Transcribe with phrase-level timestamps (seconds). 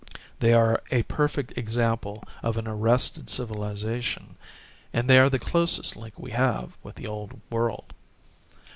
[0.39, 4.35] They are a perfect example of an arrested civilization
[4.91, 7.93] and they are the closest link we have with the Old World.